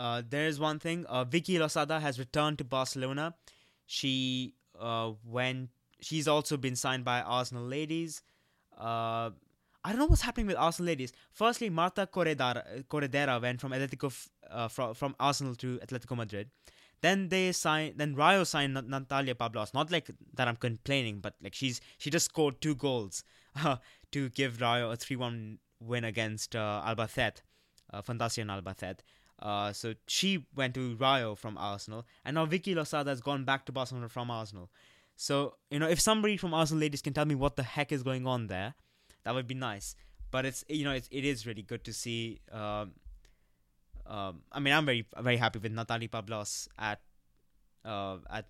uh, 0.00 0.22
there's 0.26 0.58
one 0.58 0.78
thing. 0.78 1.04
Uh, 1.06 1.24
Vicky 1.24 1.58
Losada 1.58 2.00
has 2.00 2.18
returned 2.18 2.56
to 2.58 2.64
Barcelona. 2.64 3.34
She 3.86 4.54
uh, 4.80 5.12
went. 5.24 5.68
She's 6.00 6.26
also 6.26 6.56
been 6.56 6.74
signed 6.74 7.04
by 7.04 7.20
Arsenal 7.20 7.64
ladies. 7.64 8.22
Uh, 8.78 9.30
I 9.84 9.90
don't 9.90 9.98
know 9.98 10.06
what's 10.06 10.22
happening 10.22 10.46
with 10.46 10.56
Arsenal 10.56 10.86
ladies. 10.86 11.12
Firstly, 11.32 11.68
Marta 11.68 12.06
Corredera, 12.06 12.84
Corredera 12.88 13.40
went 13.42 13.60
from 13.60 13.72
Atletico 13.72 14.10
uh, 14.50 14.68
from, 14.68 14.94
from 14.94 15.14
Arsenal 15.20 15.54
to 15.56 15.78
Atletico 15.86 16.16
Madrid. 16.16 16.48
Then 17.02 17.28
they 17.28 17.52
signed. 17.52 17.98
Then 17.98 18.14
Rayo 18.14 18.44
signed 18.44 18.74
Natalia 18.88 19.34
Pablos. 19.34 19.74
Not 19.74 19.90
like 19.90 20.10
that 20.34 20.48
I'm 20.48 20.56
complaining, 20.56 21.20
but 21.20 21.34
like 21.42 21.54
she's 21.54 21.82
she 21.98 22.08
just 22.08 22.26
scored 22.26 22.62
two 22.62 22.74
goals 22.74 23.22
uh, 23.62 23.76
to 24.12 24.30
give 24.30 24.62
Rayo 24.62 24.90
a 24.90 24.96
three-one 24.96 25.58
win 25.78 26.04
against 26.04 26.56
uh, 26.56 26.82
Albacete, 26.86 27.42
uh, 27.92 28.00
Fundación 28.00 28.48
Albacete. 28.48 29.00
Uh, 29.40 29.72
so 29.72 29.94
she 30.06 30.46
went 30.54 30.74
to 30.74 30.96
Rayo 30.96 31.34
from 31.34 31.56
Arsenal, 31.56 32.06
and 32.24 32.34
now 32.34 32.44
Vicky 32.44 32.74
Losada 32.74 33.10
has 33.10 33.20
gone 33.20 33.44
back 33.44 33.64
to 33.66 33.72
Barcelona 33.72 34.08
from 34.08 34.30
Arsenal. 34.30 34.70
So 35.16 35.54
you 35.70 35.78
know, 35.78 35.88
if 35.88 36.00
somebody 36.00 36.36
from 36.36 36.54
Arsenal 36.54 36.80
ladies 36.80 37.02
can 37.02 37.12
tell 37.12 37.24
me 37.24 37.34
what 37.34 37.56
the 37.56 37.62
heck 37.62 37.92
is 37.92 38.02
going 38.02 38.26
on 38.26 38.48
there, 38.48 38.74
that 39.24 39.34
would 39.34 39.46
be 39.46 39.54
nice. 39.54 39.94
But 40.30 40.46
it's 40.46 40.64
you 40.68 40.84
know 40.84 40.92
it's, 40.92 41.08
it 41.10 41.24
is 41.24 41.46
really 41.46 41.62
good 41.62 41.84
to 41.84 41.92
see. 41.92 42.40
Um, 42.52 42.92
um, 44.06 44.42
I 44.52 44.60
mean, 44.60 44.74
I'm 44.74 44.84
very 44.84 45.06
very 45.18 45.36
happy 45.36 45.58
with 45.58 45.72
Natalie 45.72 46.08
Pablos 46.08 46.68
at 46.78 47.00
uh, 47.84 48.18
at 48.28 48.44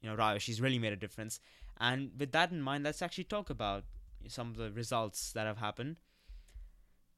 you 0.00 0.08
know 0.08 0.14
Rayo. 0.14 0.38
She's 0.38 0.60
really 0.60 0.78
made 0.78 0.92
a 0.92 0.96
difference. 0.96 1.40
And 1.78 2.10
with 2.18 2.32
that 2.32 2.50
in 2.50 2.60
mind, 2.60 2.84
let's 2.84 3.00
actually 3.00 3.24
talk 3.24 3.48
about 3.48 3.84
some 4.28 4.48
of 4.50 4.56
the 4.56 4.70
results 4.70 5.32
that 5.32 5.46
have 5.46 5.58
happened. 5.58 6.00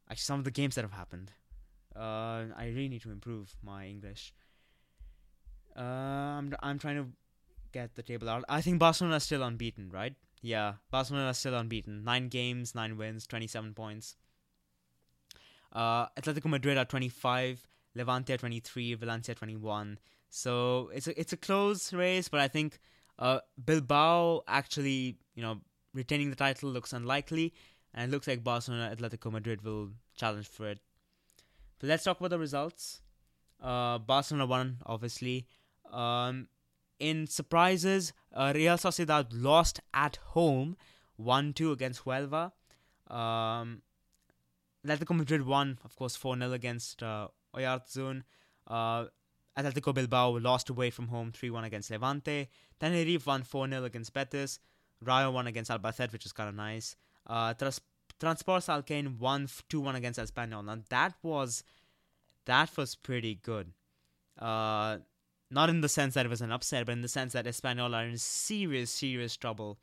Actually, 0.08 0.22
some 0.22 0.38
of 0.38 0.44
the 0.44 0.50
games 0.50 0.76
that 0.76 0.82
have 0.82 0.92
happened. 0.92 1.32
Uh, 1.96 2.46
I 2.56 2.66
really 2.74 2.88
need 2.88 3.02
to 3.02 3.10
improve 3.10 3.54
my 3.62 3.86
English. 3.86 4.32
Uh, 5.76 5.80
I'm 6.38 6.54
I'm 6.62 6.78
trying 6.78 6.96
to 6.96 7.06
get 7.72 7.94
the 7.94 8.02
table 8.02 8.28
out. 8.28 8.44
I 8.48 8.60
think 8.60 8.78
Barcelona 8.78 9.16
is 9.16 9.24
still 9.24 9.42
unbeaten, 9.42 9.90
right? 9.90 10.14
Yeah, 10.42 10.74
Barcelona 10.90 11.30
is 11.30 11.38
still 11.38 11.54
unbeaten. 11.54 12.04
Nine 12.04 12.28
games, 12.28 12.74
nine 12.74 12.96
wins, 12.96 13.26
twenty-seven 13.26 13.74
points. 13.74 14.16
Uh, 15.72 16.06
Atletico 16.18 16.46
Madrid 16.46 16.76
are 16.76 16.84
twenty-five. 16.84 17.66
Levante 17.94 18.32
are 18.32 18.38
23, 18.38 18.94
Valencia 18.94 19.34
21. 19.34 19.98
So 20.30 20.90
it's 20.94 21.06
a 21.08 21.20
it's 21.20 21.32
a 21.32 21.36
close 21.36 21.92
race, 21.92 22.28
but 22.28 22.40
I 22.40 22.48
think 22.48 22.78
uh, 23.18 23.40
Bilbao 23.62 24.42
actually, 24.48 25.18
you 25.34 25.42
know, 25.42 25.60
retaining 25.92 26.30
the 26.30 26.36
title 26.36 26.70
looks 26.70 26.92
unlikely, 26.92 27.52
and 27.92 28.08
it 28.08 28.14
looks 28.14 28.26
like 28.26 28.42
Barcelona, 28.42 28.94
Atletico 28.96 29.30
Madrid 29.30 29.62
will 29.62 29.90
challenge 30.16 30.48
for 30.48 30.68
it. 30.68 30.80
But 31.82 31.88
let's 31.88 32.04
talk 32.04 32.20
about 32.20 32.30
the 32.30 32.38
results. 32.38 33.02
Uh, 33.60 33.98
Barcelona 33.98 34.46
won, 34.46 34.78
obviously. 34.86 35.46
Um, 35.92 36.46
in 37.00 37.26
surprises, 37.26 38.12
uh, 38.32 38.52
Real 38.54 38.76
Sociedad 38.76 39.26
lost 39.32 39.80
at 39.92 40.16
home, 40.28 40.76
one 41.16 41.52
two 41.52 41.72
against 41.72 42.04
Huelva. 42.04 42.52
Um, 43.08 43.82
Atletico 44.86 45.16
Madrid 45.16 45.44
won, 45.44 45.80
of 45.84 45.96
course, 45.96 46.14
4 46.14 46.38
0 46.38 46.52
against 46.52 47.02
uh, 47.02 47.26
Oyarzun. 47.52 48.22
Uh, 48.68 49.06
Atletico 49.58 49.92
Bilbao 49.92 50.38
lost 50.38 50.70
away 50.70 50.90
from 50.90 51.08
home 51.08 51.32
3 51.32 51.50
1 51.50 51.64
against 51.64 51.90
Levante. 51.90 52.48
Tenerife 52.78 53.26
won 53.26 53.42
4 53.42 53.68
0 53.68 53.84
against 53.84 54.14
Betis. 54.14 54.60
Rayo 55.04 55.32
won 55.32 55.48
against 55.48 55.68
Albacete, 55.68 56.12
which 56.12 56.26
is 56.26 56.32
kind 56.32 56.48
of 56.48 56.54
nice. 56.54 56.94
Uh, 57.26 57.54
Trans- 57.54 57.80
Transports 58.22 58.68
Alcaine 58.68 59.18
won 59.18 59.48
2 59.68 59.80
1 59.80 59.96
against 59.96 60.20
Espanyol. 60.20 60.72
And 60.72 60.84
that 60.90 61.14
was 61.24 61.64
that 62.46 62.76
was 62.76 62.94
pretty 62.94 63.34
good. 63.34 63.72
Uh, 64.38 64.98
not 65.50 65.68
in 65.68 65.80
the 65.80 65.88
sense 65.88 66.14
that 66.14 66.24
it 66.24 66.28
was 66.28 66.40
an 66.40 66.52
upset, 66.52 66.86
but 66.86 66.92
in 66.92 67.02
the 67.02 67.08
sense 67.08 67.32
that 67.32 67.46
Espanyol 67.46 67.96
are 67.96 68.04
in 68.04 68.16
serious, 68.16 68.92
serious 68.92 69.36
trouble. 69.36 69.80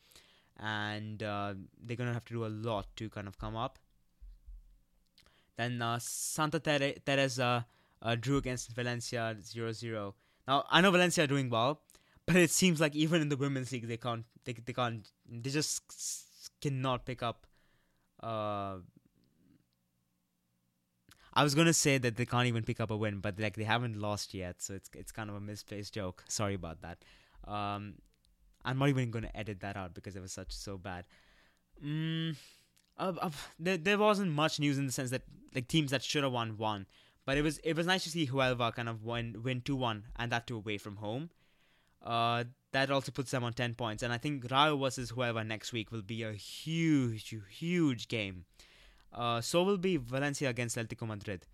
And 0.57 1.21
uh, 1.21 1.55
they're 1.83 1.97
going 1.97 2.07
to 2.07 2.13
have 2.13 2.23
to 2.25 2.33
do 2.33 2.45
a 2.45 2.47
lot 2.47 2.87
to 2.95 3.09
kind 3.09 3.27
of 3.27 3.37
come 3.37 3.57
up. 3.57 3.77
Then 5.57 5.81
uh, 5.81 5.99
Santa 5.99 6.61
Teresa 7.05 7.65
uh, 8.01 8.15
drew 8.15 8.37
against 8.37 8.71
Valencia 8.71 9.35
0-0. 9.37 10.13
Now 10.47 10.63
I 10.71 10.79
know 10.79 10.91
Valencia 10.91 11.25
are 11.25 11.27
doing 11.27 11.49
well, 11.49 11.81
but 12.25 12.37
it 12.37 12.51
seems 12.51 12.79
like 12.79 12.95
even 12.95 13.21
in 13.21 13.27
the 13.27 13.35
women's 13.35 13.73
league 13.73 13.89
they 13.89 13.97
can't 13.97 14.23
they 14.45 14.53
they 14.53 14.71
can't 14.71 15.11
they 15.29 15.49
just 15.49 15.81
cannot 16.61 17.05
pick 17.05 17.21
up. 17.21 17.45
Uh, 18.21 18.77
I 21.33 21.43
was 21.43 21.55
gonna 21.55 21.73
say 21.73 21.97
that 21.97 22.17
they 22.17 22.25
can't 22.25 22.47
even 22.47 22.63
pick 22.63 22.79
up 22.79 22.91
a 22.91 22.97
win, 22.97 23.19
but 23.19 23.39
like 23.39 23.55
they 23.55 23.63
haven't 23.63 23.99
lost 23.99 24.33
yet, 24.33 24.61
so 24.61 24.73
it's 24.73 24.89
it's 24.95 25.11
kind 25.11 25.29
of 25.29 25.35
a 25.35 25.39
misplaced 25.39 25.93
joke. 25.93 26.23
Sorry 26.27 26.53
about 26.53 26.81
that. 26.81 27.03
Um, 27.47 27.95
I'm 28.65 28.77
not 28.77 28.89
even 28.89 29.11
gonna 29.11 29.31
edit 29.33 29.61
that 29.61 29.77
out 29.77 29.93
because 29.93 30.15
it 30.15 30.21
was 30.21 30.31
such 30.31 30.51
so 30.51 30.77
bad. 30.77 31.05
Mm, 31.83 32.35
uh, 32.97 33.13
uh, 33.21 33.29
there 33.59 33.77
there 33.77 33.97
wasn't 33.97 34.31
much 34.31 34.59
news 34.59 34.77
in 34.77 34.85
the 34.85 34.91
sense 34.91 35.11
that 35.11 35.21
like 35.55 35.67
teams 35.67 35.91
that 35.91 36.03
should 36.03 36.23
have 36.23 36.33
won 36.33 36.57
won. 36.57 36.87
But 37.25 37.37
it 37.37 37.43
was 37.43 37.59
it 37.59 37.75
was 37.75 37.85
nice 37.85 38.03
to 38.03 38.09
see 38.09 38.27
Huelva 38.27 38.73
kind 38.75 38.89
of 38.89 39.03
win 39.05 39.41
win 39.43 39.61
two 39.61 39.75
one 39.75 40.05
and 40.17 40.31
that 40.31 40.47
too 40.47 40.57
away 40.57 40.77
from 40.77 40.97
home. 40.97 41.29
Uh, 42.03 42.45
that 42.71 42.91
also 42.91 43.11
puts 43.11 43.31
them 43.31 43.43
on 43.43 43.53
ten 43.53 43.73
points, 43.73 44.03
and 44.03 44.13
I 44.13 44.17
think 44.17 44.49
Rayo 44.49 44.77
versus 44.77 45.09
whoever 45.09 45.43
next 45.43 45.73
week 45.73 45.91
will 45.91 46.01
be 46.01 46.23
a 46.23 46.33
huge 46.33 47.35
huge 47.49 48.07
game. 48.07 48.45
Uh, 49.11 49.41
so 49.41 49.63
will 49.63 49.77
be 49.77 49.97
Valencia 49.97 50.49
against 50.49 50.77
Atletico 50.77 51.07
Madrid. 51.07 51.45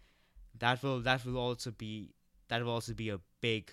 That 0.59 0.83
will 0.83 0.99
that 1.01 1.25
will 1.25 1.37
also 1.37 1.71
be 1.71 2.11
that 2.49 2.63
will 2.63 2.71
also 2.71 2.93
be 2.93 3.09
a 3.09 3.19
big 3.41 3.71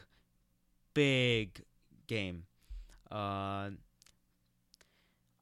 big 0.95 1.63
game. 2.07 2.45
Uh, 3.11 3.71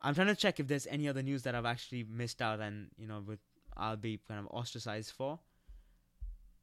I'm 0.02 0.14
trying 0.14 0.28
to 0.28 0.34
check 0.34 0.58
if 0.58 0.66
there's 0.66 0.86
any 0.86 1.08
other 1.08 1.22
news 1.22 1.42
that 1.42 1.54
I've 1.54 1.66
actually 1.66 2.04
missed 2.04 2.40
out 2.40 2.60
and 2.60 2.88
you 2.96 3.06
know 3.06 3.22
with 3.24 3.40
I'll 3.76 3.96
be 3.96 4.18
kind 4.26 4.40
of 4.40 4.46
ostracized 4.46 5.12
for. 5.12 5.38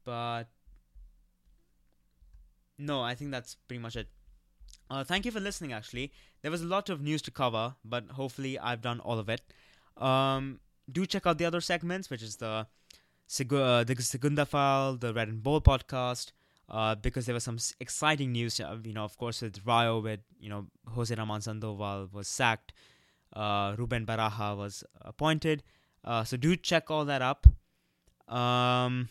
But 0.04 0.44
no, 2.78 3.02
I 3.02 3.14
think 3.14 3.30
that's 3.30 3.54
pretty 3.54 3.80
much 3.80 3.96
it. 3.96 4.08
Uh, 4.90 5.04
thank 5.04 5.24
you 5.24 5.30
for 5.30 5.40
listening. 5.40 5.72
Actually, 5.72 6.12
there 6.42 6.50
was 6.50 6.62
a 6.62 6.66
lot 6.66 6.88
of 6.88 7.00
news 7.00 7.20
to 7.22 7.30
cover, 7.30 7.74
but 7.84 8.08
hopefully 8.12 8.58
I've 8.58 8.80
done 8.80 9.00
all 9.00 9.18
of 9.18 9.28
it. 9.28 9.42
Um, 9.96 10.60
do 10.90 11.04
check 11.04 11.26
out 11.26 11.38
the 11.38 11.44
other 11.44 11.60
segments, 11.60 12.08
which 12.08 12.22
is 12.22 12.36
the 12.36 12.66
uh, 13.50 13.84
the 13.84 13.96
Segunda 13.98 14.46
File, 14.46 14.96
the 14.96 15.12
Red 15.12 15.28
and 15.28 15.42
Bold 15.42 15.64
podcast, 15.64 16.32
uh, 16.70 16.94
because 16.94 17.26
there 17.26 17.34
was 17.34 17.44
some 17.44 17.58
exciting 17.80 18.32
news. 18.32 18.58
Uh, 18.58 18.78
you 18.82 18.94
know, 18.94 19.04
of 19.04 19.18
course, 19.18 19.42
with 19.42 19.60
Rayo, 19.66 20.00
with 20.00 20.20
you 20.40 20.48
know 20.48 20.66
Jose 20.86 21.14
Ramon 21.14 21.42
Sandoval 21.42 22.08
was 22.12 22.26
sacked, 22.26 22.72
uh, 23.34 23.74
Ruben 23.76 24.06
Baraja 24.06 24.56
was 24.56 24.84
appointed. 25.02 25.62
Uh, 26.02 26.24
so 26.24 26.38
do 26.38 26.56
check 26.56 26.90
all 26.90 27.04
that 27.04 27.20
up. 27.20 27.46
Um, 28.32 29.10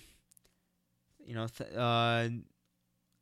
you 1.23 1.35
know, 1.35 1.47
th- 1.47 2.41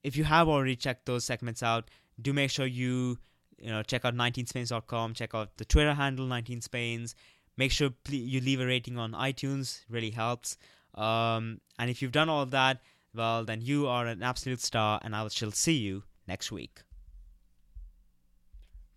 if 0.04 0.16
you 0.16 0.24
have 0.24 0.48
already 0.48 0.76
checked 0.76 1.08
those 1.08 1.26
segments 1.26 1.64
out, 1.64 1.90
do 2.22 2.34
make 2.34 2.50
sure 2.50 2.66
you 2.66 3.18
you 3.58 3.70
know 3.70 3.84
check 3.84 4.06
out 4.06 4.16
19spains.com, 4.16 5.14
check 5.14 5.34
out 5.34 5.58
the 5.58 5.66
Twitter 5.66 5.94
handle 5.94 6.26
19spains. 6.26 7.16
Make 7.58 7.72
sure 7.72 7.92
you 8.10 8.42
leave 8.42 8.60
a 8.60 8.66
rating 8.66 8.98
on 8.98 9.14
iTunes, 9.14 9.82
really 9.90 10.10
helps. 10.10 10.58
Um, 10.94 11.62
and 11.80 11.90
if 11.90 12.02
you've 12.02 12.12
done 12.12 12.28
all 12.28 12.42
of 12.42 12.52
that, 12.52 12.82
well, 13.14 13.46
then 13.46 13.62
you 13.62 13.88
are 13.88 14.08
an 14.08 14.22
absolute 14.22 14.60
star, 14.60 15.00
and 15.04 15.16
I 15.16 15.26
shall 15.30 15.52
see 15.52 15.78
you 15.78 16.04
next 16.28 16.52
week. 16.52 16.82